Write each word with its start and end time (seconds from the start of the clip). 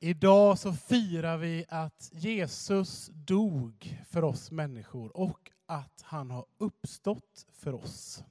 Idag 0.00 0.58
så 0.58 0.72
firar 0.72 1.36
vi 1.36 1.64
att 1.68 2.10
Jesus 2.12 3.10
dog 3.14 3.98
för 4.10 4.24
oss 4.24 4.50
människor 4.50 5.16
och 5.16 5.50
att 5.66 6.02
han 6.02 6.30
har 6.30 6.46
uppstått 6.58 7.46
för 7.52 7.74
oss. 7.74 8.24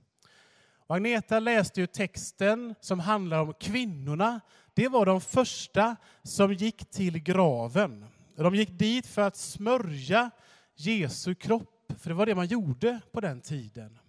Och 0.88 0.96
Agneta 0.96 1.40
läste 1.40 1.82
ju 1.82 1.88
texten 1.88 2.76
som 2.82 3.00
handlar 3.00 3.42
om 3.42 3.54
kvinnorna. 3.54 4.42
Det 4.74 4.88
var 4.88 5.06
de 5.06 5.22
första 5.22 5.96
som 6.24 6.54
gick 6.54 6.92
till 6.92 7.20
graven. 7.20 8.06
De 8.36 8.56
gick 8.56 8.70
dit 8.70 9.08
för 9.08 9.22
att 9.22 9.36
smörja 9.36 10.32
Jesu 10.76 11.36
kropp, 11.36 11.94
för 12.00 12.10
det 12.10 12.16
var 12.16 12.26
det 12.26 12.36
man 12.36 12.48
gjorde 12.48 13.00
på 13.12 13.22
den 13.22 13.42
tiden. 13.42 14.00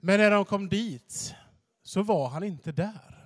Men 0.00 0.20
när 0.20 0.30
de 0.30 0.44
kom 0.44 0.68
dit 0.68 1.34
så 1.82 2.02
var 2.02 2.28
han 2.28 2.42
inte 2.42 2.72
där. 2.72 3.19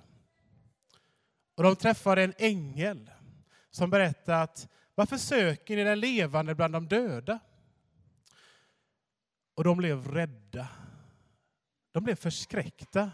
Och 1.55 1.63
de 1.63 1.75
träffade 1.75 2.23
en 2.23 2.33
ängel 2.37 3.11
som 3.69 3.89
berättade 3.89 4.41
att 4.41 4.67
varför 4.95 5.17
söker 5.17 5.75
ni 5.75 5.83
den 5.83 5.99
levande 5.99 6.55
bland 6.55 6.73
de 6.73 6.87
döda? 6.87 7.39
Och 9.55 9.63
de 9.63 9.77
blev 9.77 10.07
rädda. 10.07 10.67
De 11.91 12.03
blev 12.03 12.15
förskräckta, 12.15 13.11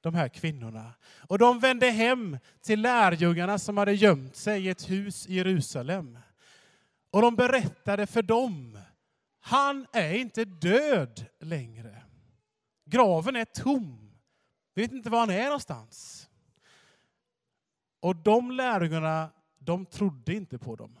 de 0.00 0.14
här 0.14 0.28
kvinnorna. 0.28 0.92
Och 1.28 1.38
de 1.38 1.60
vände 1.60 1.90
hem 1.90 2.38
till 2.60 2.80
lärjungarna 2.80 3.58
som 3.58 3.76
hade 3.76 3.92
gömt 3.92 4.36
sig 4.36 4.66
i 4.66 4.68
ett 4.68 4.90
hus 4.90 5.26
i 5.26 5.34
Jerusalem. 5.34 6.18
Och 7.10 7.22
de 7.22 7.36
berättade 7.36 8.06
för 8.06 8.22
dem, 8.22 8.78
han 9.40 9.86
är 9.92 10.14
inte 10.14 10.44
död 10.44 11.26
längre. 11.40 12.02
Graven 12.86 13.36
är 13.36 13.44
tom. 13.44 14.14
Vi 14.74 14.82
vet 14.82 14.92
inte 14.92 15.10
var 15.10 15.20
han 15.20 15.30
är 15.30 15.44
någonstans. 15.44 16.28
Och 18.04 18.16
de 18.16 18.50
lärjungarna, 18.50 19.30
de 19.58 19.86
trodde 19.86 20.34
inte 20.34 20.58
på 20.58 20.76
dem. 20.76 20.98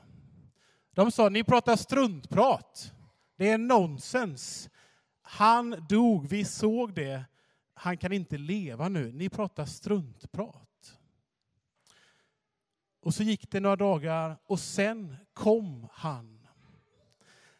De 0.94 1.10
sa, 1.10 1.28
ni 1.28 1.44
pratar 1.44 1.76
struntprat. 1.76 2.92
Det 3.36 3.50
är 3.50 3.58
nonsens. 3.58 4.70
Han 5.22 5.86
dog, 5.88 6.28
vi 6.28 6.44
såg 6.44 6.94
det. 6.94 7.24
Han 7.74 7.96
kan 7.96 8.12
inte 8.12 8.38
leva 8.38 8.88
nu. 8.88 9.12
Ni 9.12 9.28
pratar 9.28 9.64
struntprat. 9.64 10.98
Och 13.00 13.14
så 13.14 13.22
gick 13.22 13.50
det 13.50 13.60
några 13.60 13.76
dagar 13.76 14.36
och 14.46 14.60
sen 14.60 15.16
kom 15.32 15.88
han. 15.92 16.46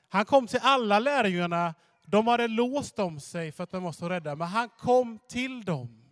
Han 0.09 0.25
kom 0.25 0.47
till 0.47 0.61
alla 0.63 0.99
lärjungarna. 0.99 1.75
De 2.07 2.27
hade 2.27 2.49
låst 2.49 2.99
om 2.99 3.21
sig 3.21 3.53
för 3.53 3.65
att 3.65 3.71
de 3.71 3.83
var 3.83 3.93
så 3.93 4.09
rädda, 4.09 4.37
men 4.37 4.49
han 4.49 4.69
kom 4.69 5.19
till 5.29 5.65
dem. 5.65 6.04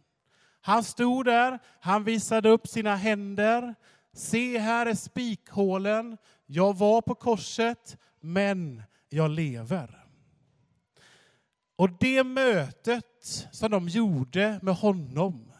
Han 0.64 0.84
stod 0.84 1.24
där, 1.24 1.58
han 1.80 2.04
visade 2.04 2.48
upp 2.48 2.68
sina 2.68 2.96
händer. 2.96 3.74
Se, 4.12 4.58
här 4.58 4.86
är 4.86 4.94
spikhålen. 4.94 6.16
Jag 6.46 6.76
var 6.76 7.02
på 7.02 7.14
korset, 7.14 7.96
men 8.20 8.82
jag 9.08 9.30
lever. 9.30 10.06
Och 11.76 11.90
det 12.00 12.24
mötet 12.24 13.48
som 13.52 13.70
de 13.70 13.88
gjorde 13.88 14.60
med 14.62 14.74
honom, 14.74 15.52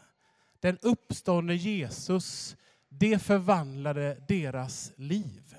den 0.59 0.77
uppståndne 0.81 1.55
Jesus, 1.55 2.55
det 2.89 3.19
förvandlade 3.19 4.23
deras 4.27 4.91
liv. 4.95 5.55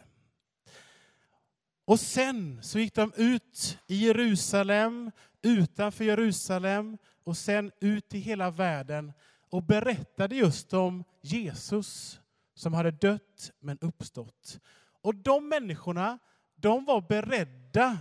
Och 1.85 2.01
sen 2.01 2.63
så 2.63 2.79
gick 2.79 2.95
de 2.95 3.13
ut 3.17 3.79
i 3.87 4.07
Jerusalem, 4.07 5.11
utanför 5.43 6.05
Jerusalem 6.05 6.99
och 7.25 7.37
sen 7.37 7.73
ut 7.81 8.15
i 8.15 8.19
hela 8.19 8.51
världen 8.51 9.13
och 9.55 9.63
berättade 9.63 10.37
just 10.37 10.75
om 10.75 11.05
Jesus 11.21 12.21
som 12.55 12.75
hade 12.75 12.91
dött 12.91 13.53
men 13.61 13.79
uppstått. 13.81 14.61
Och 15.03 15.15
de 15.15 15.49
människorna, 15.49 16.19
de 16.57 16.85
var 16.85 17.01
beredda 17.01 17.99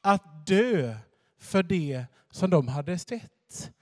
att 0.00 0.46
dö 0.46 0.96
för 1.38 1.62
det 1.62 2.04
som 2.30 2.50
de 2.50 2.68
hade 2.68 2.98
sett. 2.98 3.72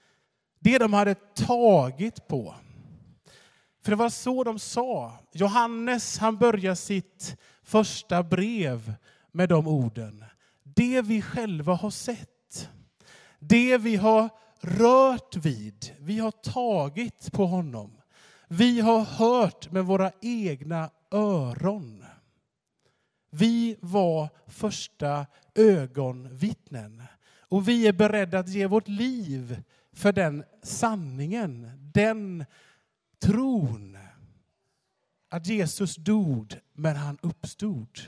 Det 0.59 0.77
de 0.77 0.93
hade 0.93 1.15
tagit 1.33 2.27
på. 2.27 2.55
För 3.83 3.91
det 3.91 3.95
var 3.95 4.09
så 4.09 4.43
de 4.43 4.59
sa. 4.59 5.19
Johannes 5.31 6.17
han 6.17 6.37
börjar 6.37 6.75
sitt 6.75 7.37
första 7.63 8.23
brev 8.23 8.93
med 9.31 9.49
de 9.49 9.67
orden. 9.67 10.25
Det 10.63 11.01
vi 11.01 11.21
själva 11.21 11.73
har 11.73 11.91
sett, 11.91 12.69
det 13.39 13.77
vi 13.77 13.95
har 13.95 14.29
rört 14.65 15.35
vid, 15.35 15.95
vi 15.99 16.19
har 16.19 16.31
tagit 16.31 17.31
på 17.31 17.45
honom. 17.45 18.01
Vi 18.47 18.81
har 18.81 19.01
hört 19.01 19.71
med 19.71 19.85
våra 19.85 20.11
egna 20.21 20.89
öron. 21.11 22.05
Vi 23.29 23.77
var 23.81 24.29
första 24.47 25.25
ögonvittnen. 25.55 27.03
Och 27.39 27.67
vi 27.67 27.87
är 27.87 27.93
beredda 27.93 28.39
att 28.39 28.49
ge 28.49 28.67
vårt 28.67 28.87
liv 28.87 29.63
för 29.93 30.11
den 30.11 30.43
sanningen, 30.63 31.71
den 31.93 32.45
tron. 33.19 33.97
Att 35.29 35.47
Jesus 35.47 35.95
dog, 35.95 36.59
men 36.73 36.95
han 36.95 37.17
uppstod. 37.21 37.99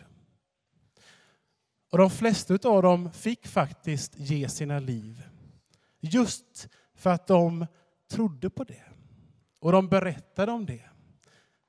Och 1.91 1.97
de 1.97 2.09
flesta 2.09 2.53
av 2.63 2.81
dem 2.81 3.11
fick 3.11 3.47
faktiskt 3.47 4.19
ge 4.19 4.49
sina 4.49 4.79
liv. 4.79 5.23
Just 6.11 6.69
för 6.95 7.09
att 7.09 7.27
de 7.27 7.65
trodde 8.11 8.49
på 8.49 8.63
det. 8.63 8.83
Och 9.59 9.71
de 9.71 9.87
berättade 9.87 10.51
om 10.51 10.65
det. 10.65 10.89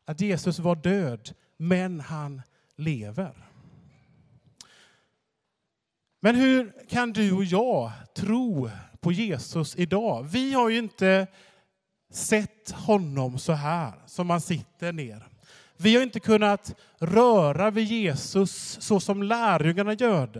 Att 0.04 0.21
Jesus 0.21 0.59
var 0.59 0.76
död, 0.76 1.34
men 1.56 2.00
han 2.00 2.43
lever. 2.76 3.49
Men 6.21 6.34
hur 6.34 6.88
kan 6.88 7.12
du 7.12 7.32
och 7.32 7.44
jag 7.44 7.93
tro 8.15 8.71
på 9.00 9.12
Jesus 9.12 9.76
idag? 9.76 10.22
Vi 10.22 10.53
har 10.53 10.69
ju 10.69 10.78
inte 10.78 11.26
sett 12.10 12.70
honom 12.70 13.38
så 13.38 13.53
här, 13.53 13.93
som 14.06 14.26
man 14.26 14.41
sitter 14.41 14.93
ner. 14.93 15.27
Vi 15.80 15.96
har 15.96 16.02
inte 16.02 16.20
kunnat 16.20 16.74
röra 16.98 17.70
vid 17.70 17.84
Jesus 17.84 18.78
så 18.80 19.00
som 19.00 19.22
lärjungarna 19.22 19.94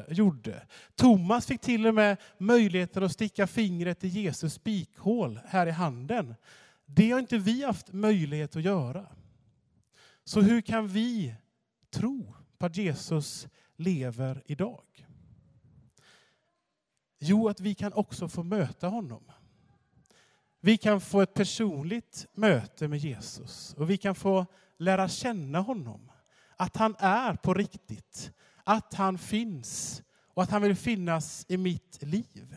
gjorde. 0.09 0.67
Thomas 0.95 1.47
fick 1.47 1.61
till 1.61 1.87
och 1.87 1.95
med 1.95 2.17
möjligheten 2.39 3.03
att 3.03 3.13
sticka 3.13 3.47
fingret 3.47 4.05
i 4.05 4.09
Jesus 4.09 4.55
spikhål 4.55 5.41
här 5.47 5.67
i 5.67 5.71
handen. 5.71 6.35
Det 6.87 7.11
har 7.11 7.19
inte 7.19 7.39
vi 7.39 7.65
haft 7.65 7.93
möjlighet 7.93 8.57
att 8.57 8.63
göra. 8.63 9.07
Så 10.25 10.41
hur 10.41 10.61
kan 10.61 10.89
vi 10.89 11.35
tro 11.91 12.35
på 12.59 12.67
att 12.67 12.77
Jesus 12.77 13.49
lever 13.77 14.43
idag? 14.47 15.07
Jo, 17.19 17.49
att 17.49 17.61
vi 17.61 17.75
kan 17.75 17.93
också 17.93 18.29
få 18.29 18.43
möta 18.43 18.89
honom. 18.89 19.23
Vi 20.61 20.77
kan 20.77 21.01
få 21.01 21.21
ett 21.21 21.35
personligt 21.35 22.27
möte 22.35 22.89
med 22.89 22.99
Jesus 22.99 23.75
och 23.75 23.91
vi 23.91 23.97
kan 23.97 24.15
få 24.15 24.47
lära 24.79 25.09
känna 25.09 25.61
honom. 25.61 26.11
Att 26.57 26.77
han 26.77 26.97
är 26.99 27.35
på 27.35 27.55
riktigt, 27.55 28.31
att 28.65 28.95
han 28.95 29.19
finns 29.19 30.03
och 30.35 30.43
att 30.43 30.51
han 30.51 30.63
vill 30.63 30.77
finnas 30.77 31.47
i 31.49 31.57
mitt 31.57 32.03
liv. 32.03 32.57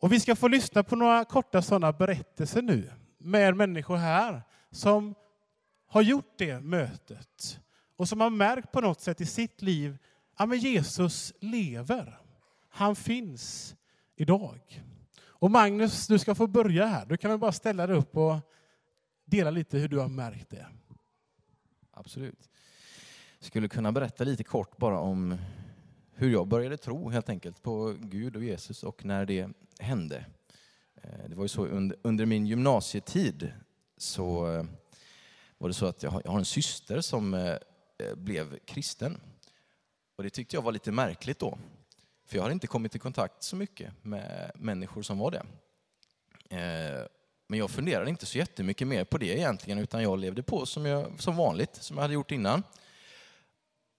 Och 0.00 0.12
vi 0.12 0.20
ska 0.20 0.36
få 0.36 0.48
lyssna 0.48 0.82
på 0.82 0.96
några 0.96 1.24
korta 1.24 1.62
sådana 1.62 1.92
berättelser 1.92 2.62
nu 2.62 2.92
med 3.18 3.56
människor 3.56 3.96
här 3.96 4.42
som 4.70 5.14
har 5.86 6.02
gjort 6.02 6.34
det 6.38 6.60
mötet 6.60 7.60
och 7.96 8.08
som 8.08 8.20
har 8.20 8.30
märkt 8.30 8.72
på 8.72 8.80
något 8.80 9.00
sätt 9.00 9.20
i 9.20 9.26
sitt 9.26 9.62
liv 9.62 9.98
att 10.34 10.62
Jesus 10.62 11.32
lever. 11.40 12.18
Han 12.68 12.96
finns 12.96 13.74
idag. 14.16 14.82
Och 15.22 15.50
Magnus, 15.50 16.06
du 16.06 16.18
ska 16.18 16.34
få 16.34 16.46
börja 16.46 16.86
här. 16.86 17.06
Du 17.06 17.16
kan 17.16 17.30
väl 17.30 17.40
bara 17.40 17.52
ställa 17.52 17.86
dig 17.86 17.96
upp 17.96 18.16
och 18.16 18.36
dela 19.24 19.50
lite 19.50 19.78
hur 19.78 19.88
du 19.88 19.98
har 19.98 20.08
märkt 20.08 20.50
det. 20.50 20.66
Absolut. 21.90 22.48
Jag 23.38 23.46
skulle 23.46 23.68
kunna 23.68 23.92
berätta 23.92 24.24
lite 24.24 24.44
kort 24.44 24.76
bara 24.76 25.00
om 25.00 25.38
hur 26.14 26.32
jag 26.32 26.48
började 26.48 26.76
tro 26.76 27.10
helt 27.10 27.28
enkelt 27.28 27.62
på 27.62 27.96
Gud 28.00 28.36
och 28.36 28.44
Jesus 28.44 28.82
och 28.82 29.04
när 29.04 29.26
det 29.26 29.48
hände. 29.78 30.24
Eh, 30.94 31.28
det 31.28 31.34
var 31.34 31.44
ju 31.44 31.48
så 31.48 31.66
under, 31.66 31.98
under 32.02 32.26
min 32.26 32.46
gymnasietid 32.46 33.52
så 33.96 34.52
eh, 34.52 34.64
var 35.58 35.68
det 35.68 35.74
så 35.74 35.86
att 35.86 36.02
jag 36.02 36.10
har, 36.10 36.22
jag 36.24 36.30
har 36.30 36.38
en 36.38 36.44
syster 36.44 37.00
som 37.00 37.34
eh, 37.34 37.56
blev 38.16 38.58
kristen. 38.58 39.20
Och 40.16 40.22
det 40.24 40.30
tyckte 40.30 40.56
jag 40.56 40.62
var 40.62 40.72
lite 40.72 40.92
märkligt 40.92 41.38
då. 41.38 41.58
För 42.26 42.36
jag 42.36 42.42
har 42.42 42.50
inte 42.50 42.66
kommit 42.66 42.94
i 42.94 42.98
kontakt 42.98 43.42
så 43.42 43.56
mycket 43.56 44.04
med 44.04 44.50
människor 44.54 45.02
som 45.02 45.18
var 45.18 45.30
det. 45.30 45.44
Men 47.46 47.58
jag 47.58 47.70
funderade 47.70 48.10
inte 48.10 48.26
så 48.26 48.38
jättemycket 48.38 48.88
mer 48.88 49.04
på 49.04 49.18
det 49.18 49.26
egentligen, 49.26 49.78
utan 49.78 50.02
jag 50.02 50.18
levde 50.18 50.42
på 50.42 50.66
som, 50.66 50.86
jag, 50.86 51.20
som 51.20 51.36
vanligt, 51.36 51.74
som 51.74 51.96
jag 51.96 52.02
hade 52.02 52.14
gjort 52.14 52.30
innan. 52.30 52.62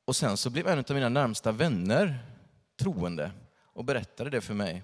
Och 0.05 0.15
sen 0.15 0.37
så 0.37 0.49
blev 0.49 0.67
en 0.67 0.79
av 0.79 0.85
mina 0.89 1.09
närmsta 1.09 1.51
vänner 1.51 2.19
troende 2.79 3.31
och 3.73 3.85
berättade 3.85 4.29
det 4.29 4.41
för 4.41 4.53
mig. 4.53 4.83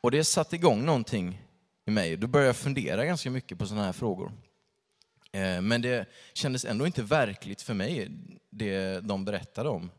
Och 0.00 0.10
det 0.10 0.24
satte 0.24 0.56
igång 0.56 0.84
någonting 0.84 1.42
i 1.86 1.90
mig. 1.90 2.16
Då 2.16 2.26
började 2.26 2.48
jag 2.48 2.56
fundera 2.56 3.04
ganska 3.04 3.30
mycket 3.30 3.58
på 3.58 3.66
sådana 3.66 3.84
här 3.84 3.92
frågor. 3.92 4.32
Eh, 5.32 5.60
men 5.60 5.82
det 5.82 6.08
kändes 6.32 6.64
ändå 6.64 6.86
inte 6.86 7.02
verkligt 7.02 7.62
för 7.62 7.74
mig, 7.74 8.08
det 8.50 9.00
de 9.00 9.24
berättade 9.24 9.68
om. 9.68 9.90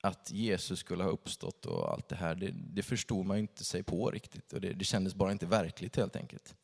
Att 0.00 0.30
Jesus 0.30 0.78
skulle 0.78 1.04
ha 1.04 1.10
uppstått 1.10 1.66
och 1.66 1.92
allt 1.92 2.08
det 2.08 2.16
här, 2.16 2.34
det, 2.34 2.50
det 2.54 2.82
förstod 2.82 3.26
man 3.26 3.38
inte 3.38 3.64
sig 3.64 3.82
på 3.82 4.10
riktigt. 4.10 4.52
Och 4.52 4.60
det, 4.60 4.72
det 4.72 4.84
kändes 4.84 5.14
bara 5.14 5.32
inte 5.32 5.46
verkligt 5.46 5.96
helt 5.96 6.16
enkelt. 6.16 6.54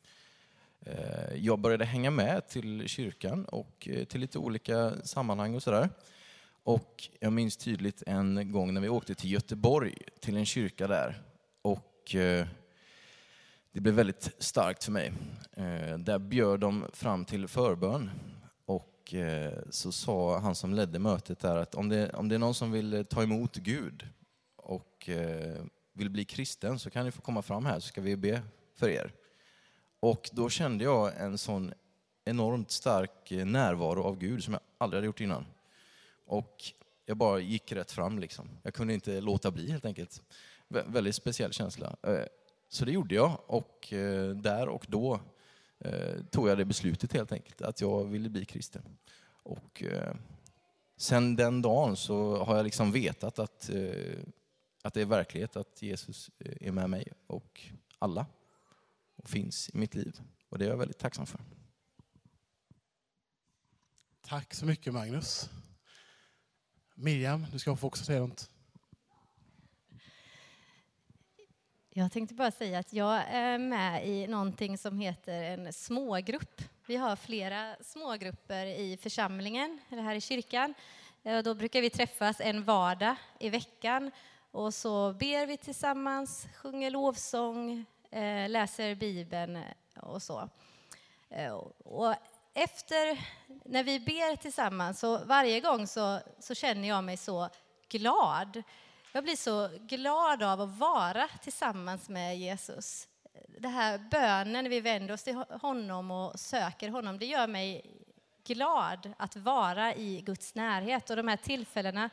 Eh, 0.79 1.35
jag 1.35 1.59
började 1.59 1.85
hänga 1.85 2.11
med 2.11 2.47
till 2.47 2.87
kyrkan 2.87 3.45
och 3.45 3.87
eh, 3.91 4.03
till 4.03 4.21
lite 4.21 4.39
olika 4.39 4.93
sammanhang 5.03 5.55
och 5.55 5.63
sådär. 5.63 5.89
Och 6.63 7.09
jag 7.19 7.33
minns 7.33 7.57
tydligt 7.57 8.03
en 8.07 8.51
gång 8.51 8.73
när 8.73 8.81
vi 8.81 8.89
åkte 8.89 9.15
till 9.15 9.31
Göteborg, 9.31 9.95
till 10.19 10.37
en 10.37 10.45
kyrka 10.45 10.87
där. 10.87 11.21
Och 11.61 12.15
eh, 12.15 12.47
det 13.71 13.79
blev 13.81 13.95
väldigt 13.95 14.35
starkt 14.37 14.83
för 14.83 14.91
mig. 14.91 15.13
Där 15.97 16.19
bjöd 16.19 16.59
de 16.59 16.85
fram 16.93 17.25
till 17.25 17.47
förbön. 17.47 18.09
Och 19.07 19.13
eh, 19.13 19.53
så 19.69 19.91
sa 19.91 20.39
han 20.39 20.55
som 20.55 20.73
ledde 20.73 20.99
mötet 20.99 21.39
där 21.39 21.55
att 21.55 21.75
om 21.75 21.89
det, 21.89 22.09
om 22.09 22.29
det 22.29 22.35
är 22.35 22.39
någon 22.39 22.53
som 22.53 22.71
vill 22.71 22.93
eh, 22.93 23.03
ta 23.03 23.23
emot 23.23 23.55
Gud 23.55 24.07
och 24.55 25.09
eh, 25.09 25.63
vill 25.93 26.09
bli 26.09 26.25
kristen 26.25 26.79
så 26.79 26.89
kan 26.89 27.05
ni 27.05 27.11
få 27.11 27.21
komma 27.21 27.41
fram 27.41 27.65
här 27.65 27.79
så 27.79 27.87
ska 27.87 28.01
vi 28.01 28.15
be 28.15 28.41
för 28.75 28.89
er. 28.89 29.13
Och 29.99 30.29
då 30.33 30.49
kände 30.49 30.83
jag 30.83 31.21
en 31.21 31.37
sån 31.37 31.73
enormt 32.25 32.71
stark 32.71 33.31
närvaro 33.31 34.03
av 34.03 34.17
Gud 34.17 34.43
som 34.43 34.53
jag 34.53 34.61
aldrig 34.77 34.97
hade 34.97 35.05
gjort 35.05 35.21
innan. 35.21 35.45
Och 36.25 36.63
jag 37.05 37.17
bara 37.17 37.39
gick 37.39 37.71
rätt 37.71 37.91
fram 37.91 38.19
liksom. 38.19 38.49
Jag 38.63 38.73
kunde 38.73 38.93
inte 38.93 39.21
låta 39.21 39.51
bli 39.51 39.71
helt 39.71 39.85
enkelt. 39.85 40.21
Vä 40.67 40.83
väldigt 40.87 41.15
speciell 41.15 41.53
känsla. 41.53 41.95
Så 42.69 42.85
det 42.85 42.91
gjorde 42.91 43.15
jag 43.15 43.39
och 43.47 43.87
där 44.35 44.67
och 44.67 44.85
då 44.87 45.19
eh, 45.79 46.23
tog 46.31 46.49
jag 46.49 46.57
det 46.57 46.65
beslutet 46.65 47.13
helt 47.13 47.31
enkelt, 47.31 47.61
att 47.61 47.81
jag 47.81 48.03
ville 48.03 48.29
bli 48.29 48.45
kristen. 48.45 48.83
Och 49.43 49.83
eh, 49.83 50.15
sen 50.97 51.35
den 51.35 51.61
dagen 51.61 51.95
så 51.95 52.43
har 52.43 52.55
jag 52.55 52.63
liksom 52.63 52.91
vetat 52.91 53.39
att, 53.39 53.69
eh, 53.69 54.19
att 54.83 54.93
det 54.93 55.01
är 55.01 55.05
verklighet, 55.05 55.55
att 55.55 55.81
Jesus 55.81 56.31
eh, 56.39 56.67
är 56.67 56.71
med 56.71 56.89
mig 56.89 57.13
och 57.27 57.61
alla 57.99 58.25
och 59.15 59.29
finns 59.29 59.69
i 59.69 59.77
mitt 59.77 59.95
liv. 59.95 60.21
Och 60.49 60.57
det 60.57 60.65
är 60.65 60.69
jag 60.69 60.77
väldigt 60.77 60.99
tacksam 60.99 61.25
för. 61.25 61.39
Tack 64.21 64.53
så 64.53 64.65
mycket 64.65 64.93
Magnus. 64.93 65.49
Miriam, 66.95 67.45
du 67.51 67.59
ska 67.59 67.75
få 67.75 67.87
också 67.87 68.05
säga 68.05 68.19
något. 68.19 68.49
Jag 71.97 72.11
tänkte 72.11 72.35
bara 72.35 72.51
säga 72.51 72.79
att 72.79 72.93
jag 72.93 73.23
är 73.27 73.57
med 73.57 74.07
i 74.07 74.27
någonting 74.27 74.77
som 74.77 74.99
heter 74.99 75.43
en 75.43 75.73
smågrupp. 75.73 76.61
Vi 76.85 76.95
har 76.95 77.15
flera 77.15 77.75
smågrupper 77.81 78.65
i 78.65 78.97
församlingen, 78.97 79.79
eller 79.89 80.01
här 80.01 80.15
i 80.15 80.21
kyrkan. 80.21 80.73
Eh, 81.23 81.43
då 81.43 81.53
brukar 81.53 81.81
vi 81.81 81.89
träffas 81.89 82.39
en 82.39 82.63
vardag 82.63 83.15
i 83.39 83.49
veckan 83.49 84.11
och 84.51 84.73
så 84.73 85.13
ber 85.13 85.45
vi 85.45 85.57
tillsammans, 85.57 86.47
sjunger 86.55 86.91
lovsång, 86.91 87.85
eh, 88.11 88.49
läser 88.49 88.95
Bibeln 88.95 89.59
och 89.95 90.21
så. 90.21 90.49
Eh, 91.29 91.53
och 91.77 92.13
efter, 92.53 93.25
när 93.65 93.83
vi 93.83 93.99
ber 93.99 94.35
tillsammans, 94.35 94.99
så 94.99 95.25
varje 95.25 95.59
gång 95.59 95.87
så, 95.87 96.19
så 96.39 96.55
känner 96.55 96.87
jag 96.87 97.03
mig 97.03 97.17
så 97.17 97.49
glad. 97.89 98.63
Jag 99.11 99.23
blir 99.23 99.35
så 99.35 99.69
glad 99.81 100.43
av 100.43 100.61
att 100.61 100.77
vara 100.77 101.27
tillsammans 101.43 102.09
med 102.09 102.37
Jesus. 102.37 103.07
Det 103.59 103.67
här 103.67 103.97
bönen, 103.97 104.63
när 104.63 104.69
vi 104.69 104.81
vänder 104.81 105.13
oss 105.13 105.23
till 105.23 105.43
honom 105.61 106.11
och 106.11 106.39
söker 106.39 106.89
honom, 106.89 107.19
det 107.19 107.25
gör 107.25 107.47
mig 107.47 107.85
glad 108.43 109.13
att 109.17 109.35
vara 109.35 109.95
i 109.95 110.21
Guds 110.21 110.55
närhet. 110.55 111.09
Och 111.09 111.15
de 111.15 111.27
här 111.27 111.37
tillfällena 111.37 112.09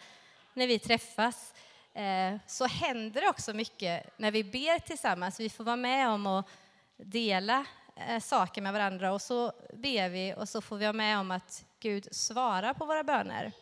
när 0.54 0.66
vi 0.66 0.78
träffas, 0.78 1.54
Eh, 1.94 2.36
så 2.46 2.66
händer 2.66 3.20
det 3.20 3.28
också 3.28 3.52
mycket 3.52 4.18
när 4.18 4.30
vi 4.30 4.44
ber 4.44 4.78
tillsammans. 4.78 5.40
Vi 5.40 5.50
får 5.50 5.64
vara 5.64 5.76
med 5.76 6.08
om 6.08 6.26
att 6.26 6.48
dela 6.96 7.66
eh, 7.96 8.20
saker 8.20 8.62
med 8.62 8.72
varandra 8.72 9.12
och 9.12 9.22
så 9.22 9.52
ber 9.72 10.08
vi 10.08 10.34
och 10.36 10.48
så 10.48 10.60
får 10.60 10.76
vi 10.76 10.84
vara 10.84 10.92
med 10.92 11.18
om 11.18 11.30
att 11.30 11.64
Gud 11.80 12.08
svarar 12.14 12.74
på 12.74 12.86
våra 12.86 13.04
böner. 13.04 13.52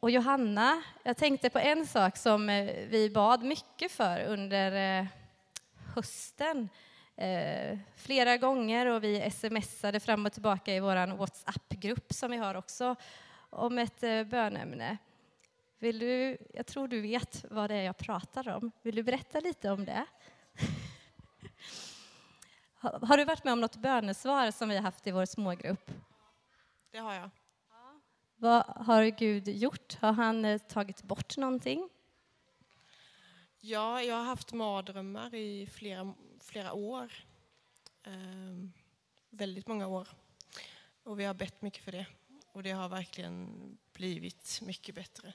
Och 0.00 0.10
Johanna, 0.10 0.82
jag 1.02 1.16
tänkte 1.16 1.50
på 1.50 1.58
en 1.58 1.86
sak 1.86 2.16
som 2.16 2.48
eh, 2.48 2.88
vi 2.88 3.10
bad 3.10 3.42
mycket 3.42 3.92
för 3.92 4.24
under 4.24 5.00
eh, 5.00 5.06
hösten. 5.94 6.68
Eh, 7.16 7.78
flera 7.96 8.36
gånger 8.36 8.86
och 8.86 9.04
vi 9.04 9.30
smsade 9.30 10.00
fram 10.00 10.26
och 10.26 10.32
tillbaka 10.32 10.74
i 10.74 10.80
vår 10.80 11.16
WhatsApp-grupp 11.16 12.12
som 12.12 12.30
vi 12.30 12.36
har 12.36 12.54
också 12.54 12.96
om 13.50 13.78
ett 13.78 14.00
bönämne. 14.00 14.98
Vill 15.78 15.98
du, 15.98 16.38
jag 16.54 16.66
tror 16.66 16.88
du 16.88 17.00
vet 17.00 17.44
vad 17.50 17.70
det 17.70 17.76
är 17.76 17.84
jag 17.84 17.96
pratar 17.96 18.48
om. 18.48 18.70
Vill 18.82 18.94
du 18.94 19.02
berätta 19.02 19.40
lite 19.40 19.70
om 19.70 19.84
det? 19.84 20.06
Har 22.80 23.16
du 23.16 23.24
varit 23.24 23.44
med 23.44 23.52
om 23.52 23.60
något 23.60 23.76
bönesvar 23.76 24.50
som 24.50 24.68
vi 24.68 24.76
har 24.76 24.82
haft 24.82 25.06
i 25.06 25.10
vår 25.10 25.26
smågrupp? 25.26 25.90
Det 26.90 26.98
har 26.98 27.14
jag. 27.14 27.30
Vad 28.42 28.64
har 28.66 29.04
Gud 29.04 29.48
gjort? 29.48 29.96
Har 30.00 30.12
han 30.12 30.44
eh, 30.44 30.58
tagit 30.58 31.02
bort 31.02 31.36
någonting? 31.36 31.88
Ja, 33.60 34.02
jag 34.02 34.16
har 34.16 34.24
haft 34.24 34.52
mardrömmar 34.52 35.34
i 35.34 35.66
flera, 35.66 36.14
flera 36.40 36.72
år. 36.72 37.12
Ehm, 38.04 38.72
väldigt 39.30 39.68
många 39.68 39.86
år. 39.86 40.08
Och 41.02 41.20
vi 41.20 41.24
har 41.24 41.34
bett 41.34 41.62
mycket 41.62 41.84
för 41.84 41.92
det. 41.92 42.06
Och 42.52 42.62
det 42.62 42.70
har 42.70 42.88
verkligen 42.88 43.48
blivit 43.92 44.60
mycket 44.62 44.94
bättre. 44.94 45.32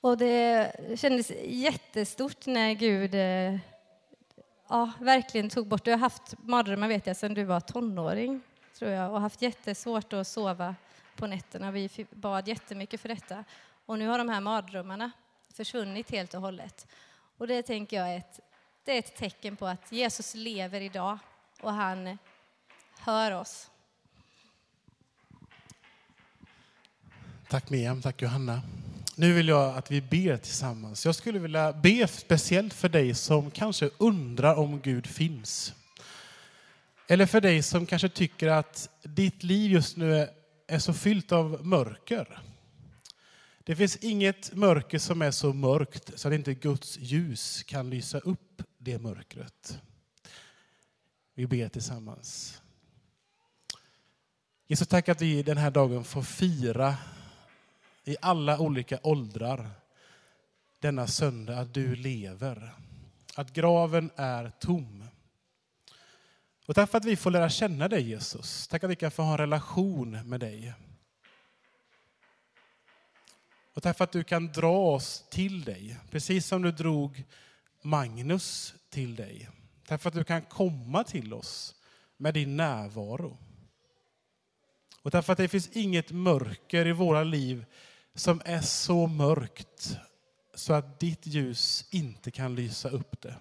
Och 0.00 0.18
det 0.18 0.72
kändes 1.00 1.30
jättestort 1.44 2.46
när 2.46 2.72
Gud 2.72 3.14
eh, 3.14 3.58
ja, 4.68 4.92
verkligen 5.00 5.50
tog 5.50 5.66
bort... 5.66 5.84
Du 5.84 5.90
har 5.90 5.98
haft 5.98 6.34
mardrömmar 6.38 6.88
vet 6.88 7.06
jag 7.06 7.16
sedan 7.16 7.34
du 7.34 7.44
var 7.44 7.60
tonåring, 7.60 8.40
tror 8.78 8.90
jag, 8.90 9.12
och 9.12 9.20
haft 9.20 9.42
jättesvårt 9.42 10.12
att 10.12 10.26
sova 10.26 10.74
på 11.16 11.26
nätterna. 11.26 11.70
Vi 11.70 12.06
bad 12.10 12.48
jättemycket 12.48 13.00
för 13.00 13.08
detta. 13.08 13.44
Och 13.86 13.98
nu 13.98 14.06
har 14.06 14.18
de 14.18 14.28
här 14.28 14.40
mardrömmarna 14.40 15.10
försvunnit 15.54 16.10
helt 16.10 16.34
och 16.34 16.40
hållet. 16.40 16.86
Och 17.36 17.46
det 17.46 17.62
tänker 17.62 17.96
jag 17.96 18.08
är 18.08 18.16
ett, 18.16 18.40
det 18.84 18.92
är 18.92 18.98
ett 18.98 19.16
tecken 19.16 19.56
på 19.56 19.66
att 19.66 19.92
Jesus 19.92 20.34
lever 20.34 20.80
idag 20.80 21.18
och 21.60 21.72
han 21.72 22.18
hör 22.98 23.32
oss. 23.32 23.70
Tack 27.48 27.70
Miriam, 27.70 28.02
tack 28.02 28.22
Johanna. 28.22 28.62
Nu 29.16 29.32
vill 29.32 29.48
jag 29.48 29.76
att 29.76 29.90
vi 29.90 30.00
ber 30.00 30.36
tillsammans. 30.36 31.06
Jag 31.06 31.14
skulle 31.14 31.38
vilja 31.38 31.72
be 31.72 32.08
speciellt 32.08 32.74
för 32.74 32.88
dig 32.88 33.14
som 33.14 33.50
kanske 33.50 33.90
undrar 33.98 34.54
om 34.54 34.80
Gud 34.80 35.06
finns. 35.06 35.74
Eller 37.08 37.26
för 37.26 37.40
dig 37.40 37.62
som 37.62 37.86
kanske 37.86 38.08
tycker 38.08 38.48
att 38.48 38.88
ditt 39.02 39.42
liv 39.42 39.72
just 39.72 39.96
nu 39.96 40.28
är 40.66 40.78
så 40.78 40.92
fyllt 40.92 41.32
av 41.32 41.66
mörker. 41.66 42.38
Det 43.58 43.76
finns 43.76 43.96
inget 43.96 44.54
mörker 44.54 44.98
som 44.98 45.22
är 45.22 45.30
så 45.30 45.52
mörkt 45.52 46.18
så 46.18 46.28
att 46.28 46.34
inte 46.34 46.54
Guds 46.54 46.98
ljus 46.98 47.62
kan 47.62 47.90
lysa 47.90 48.18
upp 48.18 48.62
det 48.78 48.98
mörkret. 48.98 49.80
Vi 51.34 51.46
ber 51.46 51.68
tillsammans. 51.68 52.60
Jesus, 54.66 54.88
tack 54.88 55.08
att 55.08 55.22
vi 55.22 55.42
den 55.42 55.58
här 55.58 55.70
dagen 55.70 56.04
får 56.04 56.22
fira 56.22 56.96
i 58.04 58.16
alla 58.20 58.58
olika 58.58 58.98
åldrar 59.02 59.70
denna 60.78 61.06
söndag 61.06 61.58
att 61.58 61.74
du 61.74 61.94
lever. 61.94 62.74
Att 63.34 63.52
graven 63.52 64.10
är 64.16 64.52
tom. 64.60 65.04
Och 66.66 66.74
tack 66.74 66.90
för 66.90 66.98
att 66.98 67.04
vi 67.04 67.16
får 67.16 67.30
lära 67.30 67.48
känna 67.48 67.88
dig 67.88 68.08
Jesus. 68.08 68.68
Tack 68.68 68.84
att 68.84 68.90
vi 68.90 68.96
kan 68.96 69.10
få 69.10 69.22
ha 69.22 69.32
en 69.32 69.38
relation 69.38 70.28
med 70.28 70.40
dig. 70.40 70.74
Och 73.74 73.82
tack 73.82 73.96
för 73.96 74.04
att 74.04 74.12
du 74.12 74.24
kan 74.24 74.52
dra 74.52 74.94
oss 74.94 75.24
till 75.30 75.64
dig, 75.64 75.96
precis 76.10 76.46
som 76.46 76.62
du 76.62 76.72
drog 76.72 77.24
Magnus 77.82 78.74
till 78.90 79.16
dig. 79.16 79.48
Tack 79.86 80.02
för 80.02 80.08
att 80.08 80.14
du 80.14 80.24
kan 80.24 80.42
komma 80.42 81.04
till 81.04 81.34
oss 81.34 81.74
med 82.16 82.34
din 82.34 82.56
närvaro. 82.56 83.38
Och 85.02 85.12
tack 85.12 85.24
för 85.24 85.32
att 85.32 85.38
det 85.38 85.48
finns 85.48 85.68
inget 85.68 86.12
mörker 86.12 86.86
i 86.86 86.92
våra 86.92 87.24
liv 87.24 87.64
som 88.14 88.42
är 88.44 88.60
så 88.60 89.06
mörkt 89.06 89.98
så 90.54 90.72
att 90.72 91.00
ditt 91.00 91.26
ljus 91.26 91.88
inte 91.90 92.30
kan 92.30 92.54
lysa 92.54 92.88
upp 92.88 93.22
det. 93.22 93.36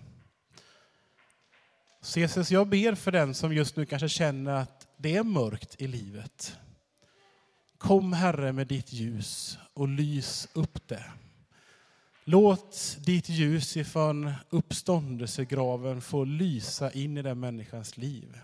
Så 2.06 2.20
Jesus, 2.20 2.52
jag 2.52 2.68
ber 2.68 2.96
för 2.96 3.12
den 3.12 3.34
som 3.34 3.54
just 3.54 3.76
nu 3.76 3.86
kanske 3.86 4.10
känner 4.10 4.52
att 4.52 4.88
det 4.98 5.16
är 5.16 5.24
mörkt 5.24 5.82
i 5.82 5.88
livet. 5.88 6.58
Kom 7.78 8.14
Herre 8.14 8.52
med 8.52 8.68
ditt 8.68 8.94
ljus 8.94 9.58
och 9.74 9.88
lys 9.88 10.48
upp 10.54 10.88
det. 10.88 11.04
Låt 12.24 12.98
ditt 13.00 13.30
ljus 13.30 13.78
ifrån 13.78 14.34
uppståndelsegraven 14.50 16.02
få 16.02 16.24
lysa 16.24 16.92
in 16.92 17.18
i 17.18 17.22
den 17.22 17.40
människans 17.40 17.98
liv. 17.98 18.40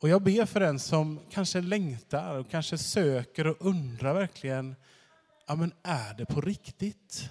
Och 0.00 0.08
jag 0.08 0.22
ber 0.22 0.46
för 0.46 0.60
den 0.60 0.78
som 0.78 1.20
kanske 1.30 1.60
längtar 1.60 2.38
och 2.38 2.50
kanske 2.50 2.78
söker 2.78 3.46
och 3.46 3.56
undrar 3.60 4.14
verkligen, 4.14 4.76
ja 5.46 5.54
men 5.54 5.72
är 5.82 6.14
det 6.14 6.26
på 6.26 6.40
riktigt? 6.40 7.30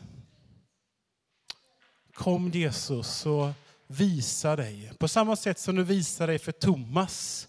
Kom 2.13 2.49
Jesus 2.49 3.25
och 3.25 3.49
visa 3.93 4.55
dig. 4.55 4.91
På 4.97 5.07
samma 5.07 5.35
sätt 5.35 5.59
som 5.59 5.75
du 5.75 5.83
visade 5.83 6.31
dig 6.31 6.39
för 6.39 6.51
Thomas. 6.51 7.47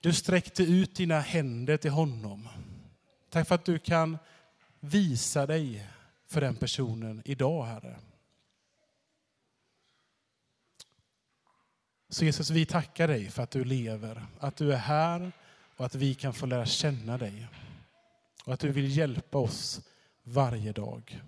Du 0.00 0.12
sträckte 0.12 0.62
ut 0.62 0.96
dina 0.96 1.20
händer 1.20 1.76
till 1.76 1.90
honom. 1.90 2.48
Tack 3.30 3.48
för 3.48 3.54
att 3.54 3.64
du 3.64 3.78
kan 3.78 4.18
visa 4.80 5.46
dig 5.46 5.86
för 6.26 6.40
den 6.40 6.56
personen 6.56 7.22
idag, 7.24 7.64
Herre. 7.64 7.96
Så 12.08 12.24
Jesus, 12.24 12.50
vi 12.50 12.66
tackar 12.66 13.08
dig 13.08 13.30
för 13.30 13.42
att 13.42 13.50
du 13.50 13.64
lever, 13.64 14.26
att 14.40 14.56
du 14.56 14.72
är 14.72 14.76
här 14.76 15.32
och 15.76 15.86
att 15.86 15.94
vi 15.94 16.14
kan 16.14 16.34
få 16.34 16.46
lära 16.46 16.66
känna 16.66 17.18
dig. 17.18 17.48
Och 18.44 18.54
att 18.54 18.60
du 18.60 18.72
vill 18.72 18.96
hjälpa 18.96 19.38
oss 19.38 19.80
varje 20.22 20.72
dag. 20.72 21.22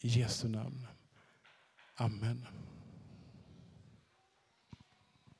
I 0.00 0.08
Jesu 0.08 0.48
namn. 0.48 0.86
Amen. 1.98 2.42